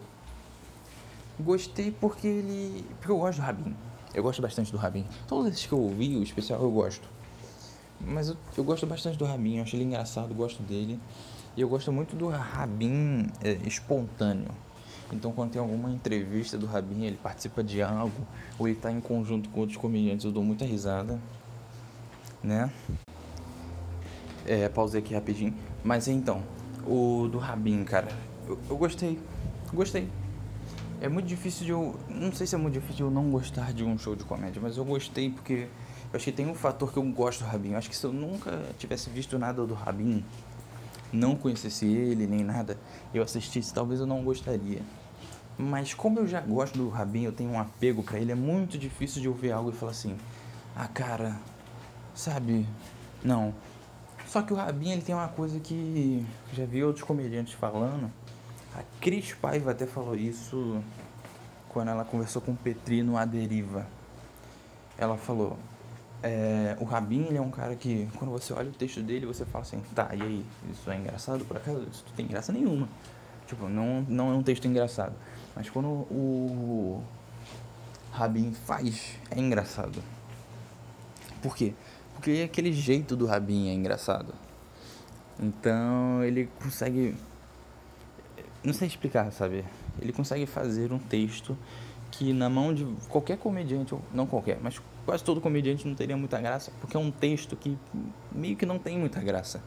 Gostei 1.40 1.90
porque 1.90 2.28
ele. 2.28 2.86
Porque 3.00 3.12
eu 3.12 3.18
gosto 3.18 3.40
do 3.40 3.46
Rabin. 3.46 3.76
Eu 4.14 4.22
gosto 4.22 4.42
bastante 4.42 4.72
do 4.72 4.78
Rabin. 4.78 5.06
Todos 5.26 5.48
esses 5.54 5.66
que 5.66 5.72
eu 5.72 5.80
ouvi, 5.80 6.18
o 6.18 6.22
especial, 6.22 6.62
eu 6.62 6.70
gosto. 6.70 7.08
Mas 8.00 8.28
eu, 8.28 8.38
eu 8.58 8.64
gosto 8.64 8.86
bastante 8.86 9.18
do 9.18 9.24
Rabin. 9.24 9.58
Eu 9.58 9.64
acho 9.64 9.76
ele 9.76 9.86
engraçado, 9.86 10.36
gosto 10.36 10.62
dele. 10.62 11.00
E 11.56 11.62
eu 11.62 11.70
gosto 11.70 11.92
muito 11.94 12.14
do 12.14 12.28
Rabin 12.28 13.28
é, 13.42 13.54
espontâneo. 13.66 14.52
Então, 15.14 15.32
quando 15.32 15.52
tem 15.52 15.62
alguma 15.62 15.90
entrevista 15.90 16.58
do 16.58 16.66
Rabin, 16.66 17.06
ele 17.06 17.18
participa 17.18 17.64
de 17.64 17.82
algo, 17.82 18.26
ou 18.58 18.68
ele 18.68 18.78
está 18.78 18.92
em 18.92 19.02
conjunto 19.02 19.50
com 19.50 19.62
outros 19.62 19.78
comediantes, 19.78 20.24
eu 20.24 20.32
dou 20.32 20.44
muita 20.44 20.64
risada, 20.64 21.20
né? 22.42 22.72
É, 24.46 24.70
pausei 24.70 25.02
aqui 25.02 25.14
rapidinho. 25.14 25.54
Mas 25.84 26.08
então, 26.08 26.42
o 26.88 27.28
do 27.30 27.38
Rabin, 27.38 27.84
cara, 27.84 28.08
eu, 28.70 28.78
gostei. 28.78 29.20
Gostei. 29.74 30.10
É 31.00 31.10
muito 31.10 31.26
difícil 31.26 31.66
de 31.66 31.72
eu. 31.72 31.96
Não 32.10 32.32
sei 32.32 32.46
se 32.46 32.56
é 32.56 32.58
muito 32.58 32.74
difícil 32.74 33.08
eu 33.08 33.12
não 33.12 33.30
gostar 33.32 33.74
de 33.74 33.84
um 33.84 33.98
show 33.98 34.16
de 34.16 34.24
comédia, 34.24 34.62
mas 34.62 34.78
eu 34.78 34.86
gostei 34.86 35.30
porque 35.30 35.68
eu 36.12 36.18
acho 36.18 36.26
que 36.26 36.32
tem 36.32 36.48
um 36.48 36.54
fator 36.54 36.92
que 36.92 36.98
eu 36.98 37.04
gosto 37.04 37.44
do 37.44 37.50
Rabin. 37.50 37.72
Eu 37.72 37.78
acho 37.78 37.90
que 37.90 37.96
se 37.96 38.06
eu 38.06 38.14
nunca 38.14 38.62
tivesse 38.78 39.10
visto 39.10 39.40
nada 39.40 39.66
do 39.66 39.74
Rabin, 39.74 40.24
não 41.12 41.36
conhecesse 41.36 41.86
ele 41.86 42.28
nem 42.28 42.44
nada, 42.44 42.78
eu 43.14 43.24
assistisse, 43.24 43.74
talvez 43.74 44.00
eu 44.00 44.06
não 44.06 44.24
gostaria. 44.24 44.82
Mas 45.58 45.94
como 45.94 46.20
eu 46.20 46.28
já 46.28 46.42
gosto 46.42 46.78
do 46.78 46.90
Rabin, 46.90 47.24
eu 47.24 47.32
tenho 47.32 47.52
um 47.52 47.60
apego 47.60 48.04
para 48.04 48.20
ele, 48.20 48.32
é 48.32 48.36
muito 48.36 48.78
difícil 48.78 49.22
de 49.22 49.28
eu 49.28 49.34
ver 49.34 49.52
algo 49.52 49.70
e 49.70 49.74
falar 49.74 49.92
assim: 49.92 50.16
"Ah, 50.76 50.88
cara, 50.88 51.38
sabe? 52.14 52.66
Não. 53.24 53.54
Só 54.28 54.42
que 54.42 54.54
o 54.54 54.56
Rabin, 54.56 54.92
ele 54.92 55.02
tem 55.02 55.14
uma 55.14 55.28
coisa 55.28 55.60
que 55.60 56.26
já 56.54 56.66
vi 56.66 56.84
outros 56.84 57.04
comediantes 57.06 57.54
falando. 57.54 58.12
A 58.76 58.84
Cris 59.00 59.34
Paiva 59.34 59.72
até 59.72 59.86
falou 59.86 60.16
isso 60.16 60.82
quando 61.70 61.90
ela 61.90 62.06
conversou 62.06 62.42
com 62.42 62.52
o 62.52 62.56
Petri 62.56 63.04
no 63.04 63.18
A 63.18 63.26
Deriva. 63.26 63.86
Ela 64.98 65.18
falou: 65.18 65.58
é, 66.24 66.78
o 66.80 66.86
Rabin, 66.86 67.26
ele 67.26 67.38
é 67.38 67.42
um 67.42 67.50
cara 67.50 67.76
que, 67.76 68.08
quando 68.18 68.32
você 68.32 68.54
olha 68.54 68.70
o 68.70 68.74
texto 68.74 69.02
dele, 69.02 69.26
você 69.26 69.46
fala 69.46 69.64
assim, 69.64 69.82
tá, 69.96 70.10
e 70.14 70.22
aí, 70.22 70.46
isso 70.72 70.90
é 70.92 70.98
engraçado 70.98 71.44
por 71.46 71.58
acaso? 71.58 71.88
Isso 71.92 72.04
não 72.08 72.16
tem 72.16 72.28
graça 72.28 72.54
nenhuma. 72.54 72.88
Tipo, 73.48 73.68
não, 73.68 74.06
não 74.08 74.32
é 74.32 74.34
um 74.36 74.44
texto 74.44 74.66
engraçado. 74.68 75.14
Mas 75.56 75.70
quando 75.70 75.88
o 75.88 77.04
Rabin 78.12 78.54
faz, 78.54 79.18
é 79.30 79.40
engraçado. 79.40 80.02
Por 81.42 81.56
quê? 81.56 81.74
Porque 82.14 82.44
aquele 82.46 82.72
jeito 82.72 83.16
do 83.16 83.26
Rabin 83.26 83.70
é 83.70 83.74
engraçado. 83.74 84.34
Então 85.40 86.24
ele 86.24 86.48
consegue. 86.62 87.16
Não 88.64 88.74
sei 88.74 88.88
explicar, 88.88 89.32
sabe? 89.32 89.66
Ele 90.00 90.14
consegue 90.14 90.46
fazer 90.46 90.92
um 90.92 91.00
texto 91.00 91.58
que 92.12 92.34
na 92.34 92.50
mão 92.50 92.74
de 92.74 92.86
qualquer 93.10 93.38
comediante, 93.38 93.96
não 94.14 94.28
qualquer, 94.28 94.60
mas 94.62 94.80
quase 95.06 95.24
todo 95.24 95.42
comediante 95.42 95.88
não 95.88 95.96
teria 95.96 96.16
muita 96.18 96.40
graça, 96.40 96.72
porque 96.80 96.96
é 96.96 97.00
um 97.00 97.10
texto 97.10 97.56
que 97.56 97.78
meio 98.32 98.56
que 98.56 98.66
não 98.66 98.78
tem 98.78 99.00
muita 99.00 99.20
graça. 99.22 99.64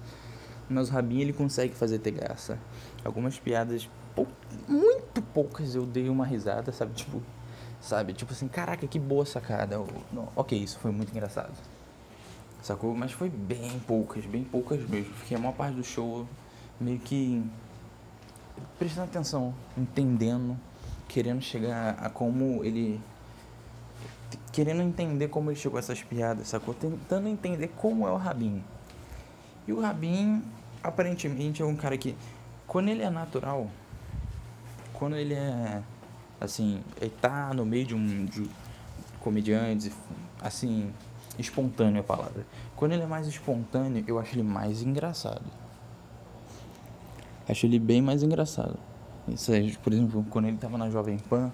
Mas 0.68 0.88
o 0.88 0.92
Rabin 0.92 1.20
ele 1.20 1.32
consegue 1.32 1.74
fazer 1.74 1.98
ter 1.98 2.12
graça. 2.12 2.58
Algumas 3.04 3.38
piadas 3.38 3.88
pou, 4.14 4.26
muito 4.68 5.20
poucas 5.20 5.74
eu 5.74 5.84
dei 5.84 6.08
uma 6.08 6.24
risada, 6.24 6.72
sabe? 6.72 6.94
Tipo, 6.94 7.22
sabe? 7.80 8.12
Tipo 8.14 8.32
assim, 8.32 8.48
caraca, 8.48 8.86
que 8.86 8.98
boa 8.98 9.26
sacada. 9.26 9.76
Não, 10.12 10.28
ok, 10.36 10.58
isso 10.58 10.78
foi 10.78 10.90
muito 10.90 11.10
engraçado. 11.10 11.52
Sacou? 12.62 12.94
Mas 12.94 13.12
foi 13.12 13.28
bem 13.28 13.78
poucas, 13.86 14.24
bem 14.24 14.42
poucas 14.42 14.80
mesmo. 14.88 15.12
Fiquei 15.14 15.36
a 15.36 15.40
maior 15.40 15.52
parte 15.54 15.74
do 15.74 15.84
show 15.84 16.26
meio 16.80 16.98
que 16.98 17.44
prestando 18.78 19.08
atenção, 19.08 19.54
entendendo, 19.76 20.58
querendo 21.08 21.42
chegar 21.42 21.96
a 22.00 22.08
como 22.08 22.64
ele. 22.64 23.00
Querendo 24.52 24.82
entender 24.82 25.28
como 25.28 25.50
ele 25.50 25.58
chegou 25.58 25.76
a 25.76 25.80
essas 25.80 26.02
piadas, 26.02 26.48
sacou? 26.48 26.74
Tentando 26.74 27.28
entender 27.28 27.68
como 27.76 28.06
é 28.06 28.10
o 28.10 28.16
Rabin. 28.16 28.62
E 29.66 29.72
o 29.72 29.80
Rabin, 29.80 30.42
aparentemente, 30.82 31.62
é 31.62 31.64
um 31.64 31.76
cara 31.76 31.96
que, 31.96 32.16
quando 32.66 32.88
ele 32.88 33.02
é 33.02 33.10
natural, 33.10 33.68
quando 34.92 35.16
ele 35.16 35.34
é 35.34 35.82
assim, 36.40 36.82
ele 37.00 37.10
tá 37.10 37.52
no 37.54 37.64
meio 37.64 37.86
de 37.86 37.94
um 37.94 38.26
de 38.26 38.48
comediantes, 39.20 39.90
assim, 40.40 40.92
espontâneo 41.38 42.00
a 42.00 42.04
palavra. 42.04 42.46
Quando 42.76 42.92
ele 42.92 43.02
é 43.02 43.06
mais 43.06 43.26
espontâneo, 43.26 44.04
eu 44.06 44.18
acho 44.18 44.34
ele 44.34 44.42
mais 44.42 44.82
engraçado. 44.82 45.44
Acho 47.48 47.66
ele 47.66 47.78
bem 47.78 48.00
mais 48.00 48.22
engraçado. 48.22 48.78
Isso 49.28 49.52
aí, 49.52 49.76
por 49.76 49.92
exemplo, 49.92 50.24
quando 50.30 50.48
ele 50.48 50.56
tava 50.56 50.78
na 50.78 50.90
Jovem 50.90 51.18
Pan, 51.18 51.52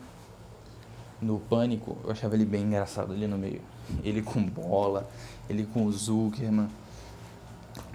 no 1.21 1.39
Pânico, 1.39 1.97
eu 2.05 2.11
achava 2.11 2.35
ele 2.35 2.45
bem 2.45 2.63
engraçado 2.63 3.13
ali 3.13 3.27
no 3.27 3.37
meio. 3.37 3.61
Ele 4.03 4.23
com 4.23 4.43
bola, 4.43 5.09
ele 5.49 5.67
com 5.67 5.85
o 5.85 5.93
Zuckerman. 5.93 6.69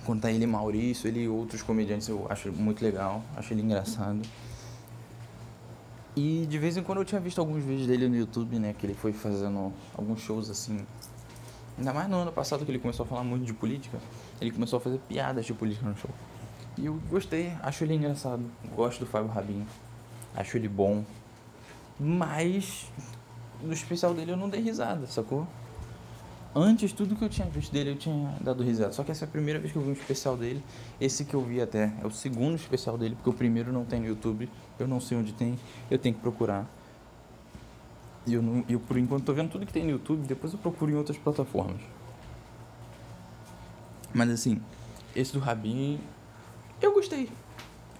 Quando 0.05 0.21
tá 0.21 0.31
ele 0.31 0.45
Maurício, 0.45 1.07
ele 1.07 1.23
e 1.23 1.27
outros 1.27 1.63
comediantes, 1.63 2.07
eu 2.07 2.27
acho 2.29 2.51
muito 2.51 2.83
legal, 2.83 3.23
acho 3.35 3.53
ele 3.53 3.61
engraçado. 3.61 4.21
E 6.15 6.45
de 6.47 6.57
vez 6.57 6.77
em 6.77 6.83
quando 6.83 6.99
eu 6.99 7.05
tinha 7.05 7.19
visto 7.19 7.39
alguns 7.39 7.63
vídeos 7.63 7.87
dele 7.87 8.07
no 8.07 8.15
YouTube, 8.15 8.57
né? 8.59 8.73
Que 8.77 8.85
ele 8.85 8.93
foi 8.93 9.11
fazendo 9.11 9.73
alguns 9.97 10.21
shows 10.21 10.49
assim. 10.49 10.79
Ainda 11.77 11.91
mais 11.91 12.07
no 12.07 12.17
ano 12.17 12.31
passado 12.31 12.63
que 12.63 12.71
ele 12.71 12.79
começou 12.79 13.05
a 13.05 13.07
falar 13.07 13.23
muito 13.23 13.45
de 13.45 13.53
política. 13.53 13.97
Ele 14.39 14.51
começou 14.51 14.77
a 14.77 14.79
fazer 14.79 14.99
piadas 15.09 15.45
de 15.45 15.53
política 15.53 15.89
no 15.89 15.97
show. 15.97 16.11
E 16.77 16.85
eu 16.85 16.99
gostei, 17.09 17.53
acho 17.61 17.83
ele 17.83 17.95
engraçado. 17.95 18.43
Gosto 18.75 18.99
do 19.01 19.05
Fábio 19.05 19.31
Rabin. 19.31 19.65
Acho 20.35 20.57
ele 20.57 20.67
bom. 20.67 21.03
Mas 21.99 22.91
no 23.61 23.71
especial 23.73 24.13
dele 24.13 24.31
eu 24.31 24.37
não 24.37 24.49
dei 24.49 24.61
risada, 24.61 25.07
sacou? 25.07 25.47
Antes, 26.57 26.93
tudo 26.93 27.17
que 27.17 27.21
eu 27.21 27.27
tinha 27.27 27.47
visto 27.47 27.71
dele, 27.73 27.91
eu 27.91 27.95
tinha 27.97 28.33
dado 28.39 28.63
risada. 28.63 28.93
Só 28.93 29.03
que 29.03 29.11
essa 29.11 29.25
é 29.25 29.27
a 29.27 29.31
primeira 29.31 29.59
vez 29.59 29.73
que 29.73 29.77
eu 29.77 29.81
vi 29.81 29.89
um 29.89 29.93
especial 29.93 30.37
dele. 30.37 30.63
Esse 31.01 31.25
que 31.25 31.33
eu 31.33 31.41
vi 31.41 31.61
até 31.61 31.91
é 32.01 32.07
o 32.07 32.11
segundo 32.11 32.55
especial 32.55 32.97
dele, 32.97 33.15
porque 33.15 33.29
o 33.29 33.33
primeiro 33.33 33.73
não 33.73 33.83
tem 33.83 33.99
no 33.99 34.07
YouTube. 34.07 34.49
Eu 34.79 34.87
não 34.87 35.01
sei 35.01 35.17
onde 35.17 35.33
tem, 35.33 35.59
eu 35.91 35.99
tenho 35.99 36.15
que 36.15 36.21
procurar. 36.21 36.65
E 38.25 38.33
eu, 38.33 38.65
eu 38.69 38.79
por 38.79 38.97
enquanto, 38.97 39.25
tô 39.25 39.33
vendo 39.33 39.49
tudo 39.49 39.65
que 39.65 39.73
tem 39.73 39.83
no 39.83 39.91
YouTube, 39.91 40.25
depois 40.25 40.53
eu 40.53 40.59
procuro 40.59 40.91
em 40.91 40.95
outras 40.95 41.17
plataformas. 41.17 41.81
Mas 44.13 44.29
assim, 44.29 44.61
esse 45.13 45.33
do 45.33 45.39
Rabin, 45.39 45.99
eu 46.81 46.93
gostei. 46.93 47.29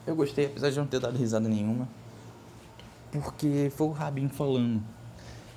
Eu 0.05 0.15
gostei, 0.15 0.46
apesar 0.46 0.70
de 0.70 0.77
não 0.77 0.86
ter 0.86 1.00
dado 1.00 1.17
risada 1.17 1.50
nenhuma. 1.50 1.88
Porque 3.12 3.72
foi 3.75 3.88
o 3.88 3.91
Rabin 3.91 4.29
falando. 4.29 4.84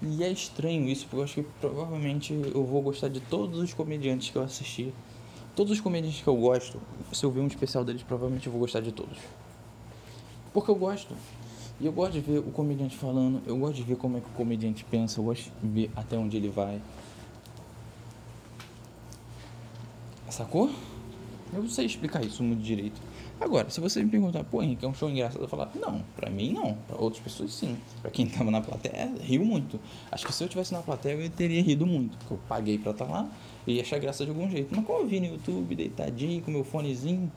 E 0.00 0.22
é 0.22 0.30
estranho 0.30 0.88
isso, 0.88 1.04
porque 1.04 1.16
eu 1.16 1.24
acho 1.24 1.34
que 1.34 1.42
provavelmente 1.60 2.32
eu 2.32 2.64
vou 2.64 2.80
gostar 2.80 3.08
de 3.08 3.20
todos 3.20 3.58
os 3.58 3.74
comediantes 3.74 4.30
que 4.30 4.36
eu 4.36 4.42
assisti. 4.42 4.94
Todos 5.56 5.72
os 5.72 5.80
comediantes 5.80 6.22
que 6.22 6.28
eu 6.28 6.36
gosto, 6.36 6.80
se 7.12 7.24
eu 7.24 7.32
ver 7.32 7.40
um 7.40 7.48
especial 7.48 7.84
deles, 7.84 8.02
provavelmente 8.02 8.46
eu 8.46 8.52
vou 8.52 8.60
gostar 8.60 8.80
de 8.80 8.92
todos. 8.92 9.18
Porque 10.52 10.70
eu 10.70 10.76
gosto. 10.76 11.14
E 11.80 11.86
eu 11.86 11.92
gosto 11.92 12.12
de 12.12 12.20
ver 12.20 12.38
o 12.38 12.50
comediante 12.50 12.96
falando, 12.96 13.42
eu 13.46 13.56
gosto 13.56 13.74
de 13.74 13.82
ver 13.82 13.96
como 13.96 14.16
é 14.16 14.20
que 14.20 14.26
o 14.26 14.32
comediante 14.32 14.84
pensa, 14.84 15.20
eu 15.20 15.24
gosto 15.24 15.50
de 15.62 15.68
ver 15.68 15.90
até 15.94 16.16
onde 16.16 16.36
ele 16.36 16.48
vai. 16.48 16.80
Sacou? 20.28 20.70
Eu 21.52 21.62
não 21.62 21.68
sei 21.68 21.86
explicar 21.86 22.24
isso 22.24 22.42
muito 22.42 22.62
direito. 22.62 23.00
Agora, 23.40 23.70
se 23.70 23.80
você 23.80 24.02
me 24.02 24.10
perguntar, 24.10 24.44
pô, 24.44 24.62
Henrique, 24.62 24.84
é 24.84 24.88
um 24.88 24.94
show 24.94 25.08
engraçado, 25.08 25.42
eu 25.42 25.48
falar, 25.48 25.70
não, 25.74 26.02
pra 26.16 26.28
mim 26.28 26.52
não, 26.52 26.74
pra 26.86 27.00
outras 27.00 27.22
pessoas 27.22 27.54
sim. 27.54 27.76
Pra 28.02 28.10
quem 28.10 28.26
tava 28.26 28.50
na 28.50 28.60
plateia, 28.60 29.12
riu 29.20 29.44
muito. 29.44 29.78
Acho 30.10 30.26
que 30.26 30.32
se 30.32 30.42
eu 30.42 30.48
tivesse 30.48 30.72
na 30.72 30.82
plateia, 30.82 31.14
eu 31.14 31.30
teria 31.30 31.62
rido 31.62 31.86
muito, 31.86 32.18
porque 32.18 32.34
eu 32.34 32.40
paguei 32.48 32.78
pra 32.78 32.90
estar 32.90 33.06
tá 33.06 33.10
lá 33.10 33.28
e 33.66 33.74
ia 33.74 33.82
achar 33.82 33.98
graça 33.98 34.24
de 34.24 34.30
algum 34.30 34.50
jeito. 34.50 34.74
Mas 34.74 34.84
como 34.84 35.00
eu 35.00 35.06
vi 35.06 35.20
no 35.20 35.26
YouTube, 35.26 35.74
deitadinho, 35.74 36.42
com 36.42 36.50
meu 36.50 36.64
fonezinho, 36.64 37.30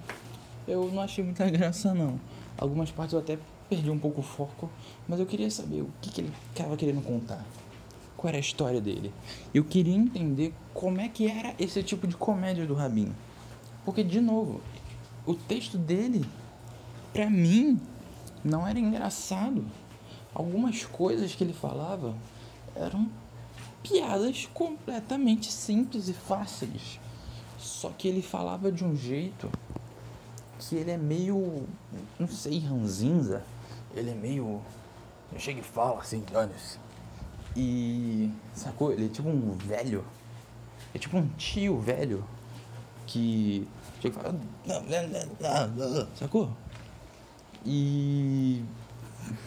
eu 0.68 0.90
não 0.92 1.02
achei 1.02 1.24
muita 1.24 1.50
graça 1.50 1.94
não. 1.94 2.20
Algumas 2.58 2.92
partes 2.92 3.14
eu 3.14 3.20
até 3.20 3.38
perdi 3.70 3.90
um 3.90 4.00
pouco 4.00 4.20
o 4.20 4.24
foco, 4.24 4.70
mas 5.08 5.20
eu 5.20 5.26
queria 5.26 5.50
saber 5.50 5.82
o 5.82 5.90
que, 6.02 6.10
que 6.10 6.22
ele 6.22 6.32
estava 6.50 6.76
querendo 6.76 7.02
contar. 7.02 7.46
qual 8.18 8.30
era 8.30 8.38
a 8.38 8.42
história 8.42 8.82
dele. 8.82 9.14
Eu 9.54 9.64
queria 9.64 9.96
entender 9.96 10.54
como 10.74 11.00
é 11.00 11.08
que 11.08 11.28
era 11.28 11.56
esse 11.58 11.82
tipo 11.82 12.06
de 12.08 12.16
comédia 12.16 12.66
do 12.66 12.74
Rabin. 12.74 13.12
Porque, 13.86 14.04
de 14.04 14.22
novo, 14.22 14.62
o 15.26 15.34
texto 15.34 15.78
dele, 15.78 16.26
pra 17.14 17.30
mim, 17.30 17.80
não 18.44 18.68
era 18.68 18.80
engraçado. 18.80 19.66
Algumas 20.34 20.86
coisas 20.86 21.36
que 21.36 21.44
ele 21.44 21.54
falava 21.54 22.16
eram 22.76 23.10
piadas 23.84 24.48
completamente 24.54 25.52
simples 25.52 26.08
e 26.08 26.14
fáceis. 26.14 27.00
Só 27.58 27.90
que 27.90 28.08
ele 28.08 28.22
falava 28.22 28.72
de 28.72 28.84
um 28.84 28.96
jeito 28.96 29.50
que 30.58 30.76
ele 30.76 30.92
é 30.92 30.98
meio, 30.98 31.68
não 32.20 32.28
sei, 32.28 32.60
ranzinza. 32.60 33.44
Ele 33.94 34.12
é 34.12 34.16
meio. 34.16 34.62
Chega 35.38 35.60
e 35.60 35.64
fala 35.64 36.00
assim, 36.00 36.24
dane-se. 36.32 36.78
E. 37.56 38.32
Sacou? 38.54 38.92
Ele 38.92 39.06
é 39.06 39.10
tipo 39.10 39.28
um 39.28 39.58
velho. 39.58 40.06
É 40.94 41.00
tipo 41.00 41.18
um 41.18 41.28
tio 41.38 41.80
velho. 41.80 42.24
Que. 43.12 43.68
Chega 44.02 44.18
e 44.18 44.22
fala. 44.22 44.40
Sacou? 46.16 46.50
E. 47.66 48.64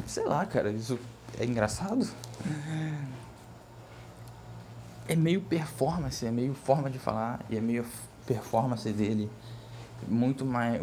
Sei 0.06 0.25
lá, 0.25 0.44
cara, 0.44 0.71
isso 0.71 0.99
é 1.38 1.44
engraçado. 1.44 2.06
É 5.09 5.16
meio 5.16 5.40
performance, 5.40 6.26
é 6.26 6.30
meio 6.30 6.54
forma 6.54 6.90
de 6.90 6.99
falar 6.99 7.40
e 7.49 7.56
é 7.56 7.61
meio 7.61 7.85
performance 8.26 8.90
dele 8.92 9.30
muito 10.09 10.44
mais 10.44 10.80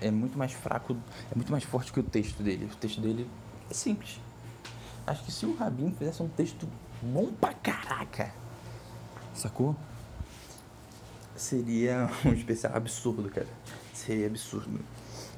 é 0.00 0.10
muito 0.10 0.36
mais 0.36 0.52
fraco, 0.52 0.96
é 1.30 1.34
muito 1.34 1.50
mais 1.50 1.64
forte 1.64 1.92
que 1.92 2.00
o 2.00 2.02
texto 2.02 2.42
dele. 2.42 2.68
O 2.72 2.76
texto 2.76 3.00
dele 3.00 3.28
é 3.70 3.74
simples. 3.74 4.20
Acho 5.06 5.24
que 5.24 5.32
se 5.32 5.46
o 5.46 5.54
Rabin 5.56 5.92
fizesse 5.92 6.22
um 6.22 6.28
texto 6.28 6.68
bom 7.02 7.32
pra 7.32 7.54
caraca, 7.54 8.32
sacou? 9.32 9.74
Seria 11.36 12.10
um 12.24 12.32
especial 12.32 12.76
absurdo, 12.76 13.28
cara. 13.28 13.48
Seria 13.92 14.26
absurdo. 14.26 14.80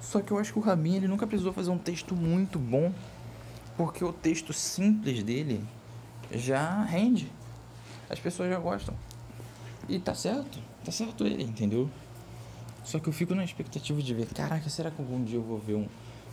Só 0.00 0.20
que 0.20 0.32
eu 0.32 0.38
acho 0.38 0.52
que 0.52 0.58
o 0.58 0.62
Rabin 0.62 0.96
ele 0.96 1.08
nunca 1.08 1.26
precisou 1.26 1.52
fazer 1.52 1.70
um 1.70 1.78
texto 1.78 2.14
muito 2.14 2.58
bom, 2.58 2.92
porque 3.76 4.04
o 4.04 4.12
texto 4.12 4.52
simples 4.52 5.22
dele 5.22 5.64
já 6.30 6.82
rende. 6.84 7.30
As 8.08 8.20
pessoas 8.20 8.50
já 8.50 8.58
gostam. 8.58 8.94
E 9.88 9.98
tá 9.98 10.14
certo, 10.14 10.58
tá 10.84 10.92
certo 10.92 11.26
ele, 11.26 11.42
entendeu? 11.42 11.88
Só 12.84 13.00
que 13.00 13.08
eu 13.08 13.12
fico 13.12 13.34
na 13.34 13.44
expectativa 13.44 14.00
de 14.00 14.14
ver, 14.14 14.26
caraca, 14.26 14.68
será 14.70 14.90
que 14.90 15.00
algum 15.00 15.24
dia 15.24 15.38
eu 15.38 15.42
vou 15.42 15.58
ver 15.58 15.74
um, 15.74 15.88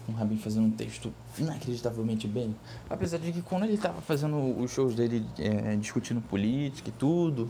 um 0.07 0.13
Rabin 0.13 0.37
fazendo 0.37 0.67
um 0.67 0.71
texto 0.71 1.11
inacreditavelmente 1.37 2.27
bem? 2.27 2.55
Apesar 2.87 3.17
de 3.17 3.31
que 3.31 3.41
quando 3.41 3.63
ele 3.63 3.77
tava 3.77 4.01
fazendo 4.01 4.37
os 4.59 4.71
shows 4.71 4.93
dele 4.93 5.25
é, 5.39 5.75
discutindo 5.75 6.21
política 6.21 6.89
e 6.89 6.91
tudo, 6.91 7.49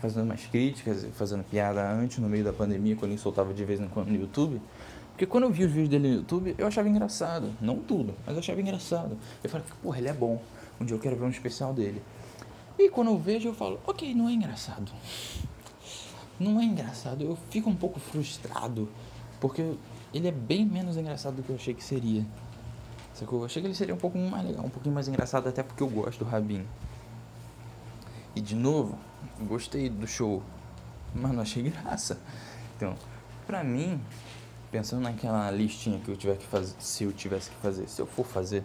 fazendo 0.00 0.24
umas 0.24 0.46
críticas, 0.46 1.06
fazendo 1.14 1.44
piada 1.44 1.88
antes, 1.90 2.18
no 2.18 2.28
meio 2.28 2.44
da 2.44 2.52
pandemia, 2.52 2.96
quando 2.96 3.12
ele 3.12 3.20
soltava 3.20 3.52
de 3.52 3.64
vez 3.64 3.80
em 3.80 3.88
quando 3.88 4.08
no 4.08 4.16
YouTube. 4.16 4.60
Porque 5.10 5.26
quando 5.26 5.44
eu 5.44 5.50
vi 5.50 5.64
os 5.64 5.70
vídeos 5.70 5.88
dele 5.88 6.08
no 6.08 6.14
YouTube, 6.16 6.54
eu 6.56 6.66
achava 6.66 6.88
engraçado. 6.88 7.52
Não 7.60 7.78
tudo, 7.78 8.14
mas 8.24 8.34
eu 8.34 8.40
achava 8.40 8.60
engraçado. 8.60 9.16
Eu 9.42 9.50
falei, 9.50 9.66
porra, 9.82 9.98
ele 9.98 10.08
é 10.08 10.12
bom. 10.12 10.40
Um 10.80 10.84
dia 10.84 10.94
eu 10.94 11.00
quero 11.00 11.16
ver 11.16 11.24
um 11.24 11.30
especial 11.30 11.74
dele. 11.74 12.00
E 12.78 12.88
quando 12.88 13.08
eu 13.08 13.18
vejo, 13.18 13.48
eu 13.48 13.54
falo, 13.54 13.80
ok, 13.86 14.14
não 14.14 14.28
é 14.28 14.32
engraçado 14.32 14.92
não 16.38 16.60
é 16.60 16.64
engraçado. 16.64 17.22
Eu 17.22 17.36
fico 17.50 17.68
um 17.68 17.74
pouco 17.74 17.98
frustrado, 17.98 18.88
porque 19.40 19.74
ele 20.14 20.28
é 20.28 20.32
bem 20.32 20.64
menos 20.64 20.96
engraçado 20.96 21.36
do 21.36 21.42
que 21.42 21.50
eu 21.50 21.56
achei 21.56 21.74
que 21.74 21.82
seria. 21.82 22.24
Sacou? 23.14 23.40
Eu 23.40 23.46
achei 23.46 23.60
que 23.60 23.66
ele 23.66 23.74
seria 23.74 23.94
um 23.94 23.98
pouco 23.98 24.16
mais 24.16 24.46
legal, 24.46 24.64
um 24.64 24.70
pouquinho 24.70 24.94
mais 24.94 25.08
engraçado, 25.08 25.48
até 25.48 25.62
porque 25.62 25.82
eu 25.82 25.88
gosto 25.88 26.24
do 26.24 26.24
Rabin. 26.24 26.64
E 28.38 28.40
de 28.40 28.54
novo, 28.54 28.96
gostei 29.48 29.88
do 29.88 30.06
show, 30.06 30.44
mas 31.12 31.32
não 31.32 31.42
achei 31.42 31.60
graça. 31.68 32.20
Então, 32.76 32.94
pra 33.48 33.64
mim, 33.64 34.00
pensando 34.70 35.02
naquela 35.02 35.50
listinha 35.50 35.98
que 35.98 36.08
eu 36.08 36.16
tiver 36.16 36.36
que 36.36 36.46
fazer, 36.46 36.76
se 36.78 37.02
eu 37.02 37.12
tivesse 37.12 37.50
que 37.50 37.56
fazer, 37.56 37.88
se 37.88 38.00
eu 38.00 38.06
for 38.06 38.24
fazer, 38.24 38.64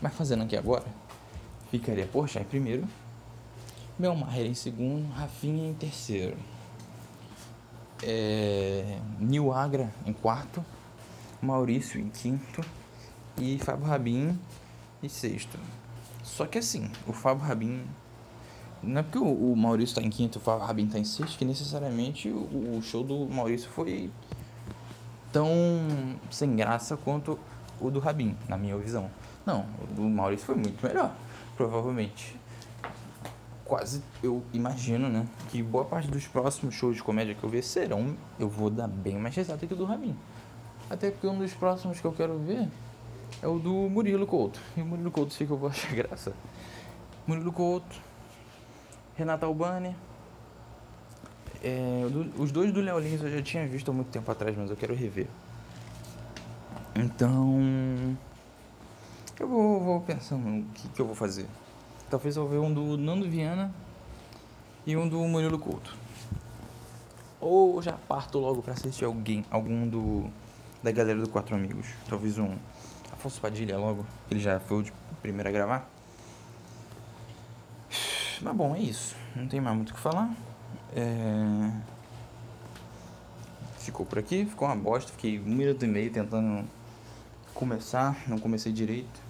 mas 0.00 0.14
fazendo 0.14 0.42
aqui 0.42 0.56
agora, 0.56 0.86
ficaria 1.70 2.06
Porsche 2.06 2.38
em 2.38 2.44
primeiro, 2.44 2.88
Belmar 3.98 4.40
em 4.40 4.54
segundo, 4.54 5.12
Rafinha 5.12 5.68
em 5.68 5.74
terceiro 5.74 6.38
é, 8.02 8.98
Nil 9.18 9.52
Agra 9.52 9.92
em 10.06 10.14
quarto, 10.14 10.64
Maurício 11.42 12.00
em 12.00 12.08
quinto 12.08 12.64
e 13.36 13.58
Fábio 13.58 13.84
Rabin 13.84 14.38
em 15.02 15.08
sexto. 15.10 15.58
Só 16.22 16.46
que 16.46 16.56
assim, 16.56 16.90
o 17.06 17.12
Fábio 17.12 17.44
Rabin. 17.44 17.84
Não 18.82 19.00
é 19.00 19.02
porque 19.02 19.18
o, 19.18 19.54
Maurício 19.54 19.92
está 19.92 20.02
em 20.02 20.10
quinto 20.10 20.38
e 20.38 20.40
o 20.40 20.42
Fábio 20.42 20.66
Rabin 20.66 20.86
está 20.86 20.98
em 20.98 21.04
sexto 21.04 21.36
que 21.36 21.44
necessariamente 21.44 22.28
o, 22.28 22.76
o 22.76 22.80
show 22.82 23.04
do 23.04 23.26
Maurício 23.26 23.68
foi 23.70 24.10
tão 25.32 25.48
sem 26.30 26.56
graça 26.56 26.96
quanto 26.96 27.38
o 27.80 27.90
do 27.90 28.00
Rabin, 28.00 28.34
na 28.48 28.56
minha 28.56 28.76
visão. 28.78 29.10
Não, 29.44 29.66
o 29.82 29.94
do 29.94 30.02
Maurício 30.02 30.46
foi 30.46 30.54
muito 30.54 30.84
melhor, 30.84 31.14
provavelmente 31.56 32.40
quase, 33.70 34.02
eu 34.20 34.42
imagino, 34.52 35.08
né? 35.08 35.24
Que 35.48 35.62
boa 35.62 35.84
parte 35.84 36.10
dos 36.10 36.26
próximos 36.26 36.74
shows 36.74 36.96
de 36.96 37.02
comédia 37.04 37.36
que 37.36 37.44
eu 37.44 37.48
ver 37.48 37.62
serão, 37.62 38.16
eu 38.36 38.48
vou 38.48 38.68
dar 38.68 38.88
bem 38.88 39.16
mais 39.16 39.36
risada 39.36 39.64
que 39.64 39.72
o 39.72 39.76
do 39.76 39.84
Ramin. 39.84 40.16
Até 40.90 41.08
porque 41.08 41.28
um 41.28 41.38
dos 41.38 41.54
próximos 41.54 42.00
que 42.00 42.04
eu 42.04 42.12
quero 42.12 42.36
ver 42.40 42.68
é 43.40 43.46
o 43.46 43.60
do 43.60 43.72
Murilo 43.88 44.26
Couto. 44.26 44.58
E 44.76 44.82
o 44.82 44.84
Murilo 44.84 45.12
Couto 45.12 45.32
sei 45.32 45.46
que 45.46 45.52
eu 45.52 45.56
vou 45.56 45.68
achar 45.68 45.94
graça. 45.94 46.32
Murilo 47.28 47.52
Couto, 47.52 48.00
Renata 49.16 49.46
Albani. 49.46 49.96
É, 51.62 52.02
os 52.38 52.50
dois 52.50 52.72
do 52.72 52.80
Léo 52.80 52.98
Lins 52.98 53.20
eu 53.22 53.30
já 53.30 53.42
tinha 53.42 53.66
visto 53.66 53.90
há 53.90 53.94
muito 53.94 54.10
tempo 54.10 54.30
atrás, 54.30 54.56
mas 54.56 54.70
eu 54.70 54.76
quero 54.76 54.94
rever. 54.94 55.26
Então. 56.94 58.16
Eu 59.38 59.48
vou, 59.48 59.80
vou 59.80 60.00
pensando 60.00 60.60
o 60.60 60.64
que, 60.72 60.88
que 60.88 61.00
eu 61.00 61.06
vou 61.06 61.14
fazer. 61.14 61.46
Talvez 62.10 62.36
eu 62.36 62.46
ver 62.48 62.58
um 62.58 62.72
do 62.72 62.96
Nando 62.96 63.28
Viana 63.28 63.72
e 64.86 64.96
um 64.96 65.08
do 65.08 65.18
Murilo 65.20 65.58
Couto. 65.58 65.94
Ou 67.40 67.80
já 67.80 67.92
parto 67.92 68.38
logo 68.38 68.62
para 68.62 68.74
assistir 68.74 69.04
alguém, 69.04 69.44
algum 69.50 69.88
do 69.88 70.30
da 70.82 70.90
galera 70.90 71.20
do 71.20 71.28
Quatro 71.28 71.54
Amigos. 71.54 71.86
Talvez 72.08 72.38
um 72.38 72.56
Afonso 73.12 73.40
Padilha 73.40 73.78
logo, 73.78 74.04
ele 74.30 74.40
já 74.40 74.58
foi 74.58 74.82
o 74.82 74.92
primeiro 75.20 75.48
a 75.48 75.52
gravar. 75.52 75.88
Mas 78.42 78.56
bom, 78.56 78.74
é 78.74 78.80
isso. 78.80 79.14
Não 79.36 79.46
tem 79.46 79.60
mais 79.60 79.76
muito 79.76 79.90
o 79.90 79.94
que 79.94 80.00
falar. 80.00 80.34
É... 80.94 81.70
Ficou 83.78 84.04
por 84.04 84.18
aqui, 84.18 84.44
ficou 84.44 84.68
uma 84.68 84.76
bosta. 84.76 85.12
Fiquei 85.12 85.38
um 85.38 85.54
minuto 85.54 85.84
e 85.84 85.88
meio 85.88 86.10
tentando 86.10 86.64
começar, 87.54 88.16
não 88.26 88.38
comecei 88.38 88.72
direito. 88.72 89.20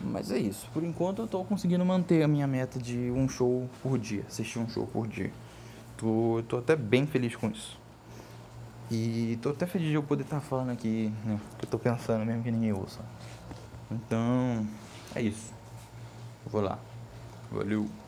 Mas 0.00 0.30
é 0.30 0.38
isso. 0.38 0.68
Por 0.72 0.82
enquanto 0.82 1.22
eu 1.22 1.28
tô 1.28 1.44
conseguindo 1.44 1.84
manter 1.84 2.22
a 2.22 2.28
minha 2.28 2.46
meta 2.46 2.78
de 2.78 3.10
um 3.10 3.28
show 3.28 3.68
por 3.82 3.98
dia. 3.98 4.24
Assistir 4.28 4.58
um 4.58 4.68
show 4.68 4.86
por 4.86 5.06
dia. 5.06 5.32
Tô, 5.96 6.42
tô 6.48 6.58
até 6.58 6.76
bem 6.76 7.06
feliz 7.06 7.34
com 7.34 7.48
isso. 7.48 7.78
E 8.90 9.38
tô 9.42 9.50
até 9.50 9.66
feliz 9.66 9.88
de 9.88 9.94
eu 9.94 10.02
poder 10.02 10.22
estar 10.22 10.40
tá 10.40 10.42
falando 10.42 10.70
aqui, 10.70 11.12
né? 11.24 11.40
Que 11.58 11.64
eu 11.64 11.70
tô 11.70 11.78
pensando 11.78 12.24
mesmo 12.24 12.42
que 12.42 12.50
ninguém 12.50 12.72
ouça. 12.72 13.00
Então, 13.90 14.66
é 15.14 15.22
isso. 15.22 15.52
vou 16.46 16.60
lá. 16.60 16.78
Valeu. 17.50 18.05